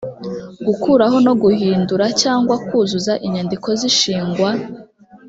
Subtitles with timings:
[0.65, 4.49] gukuraho no guhindura cyangwa kuzuza inyandiko z’ishingwa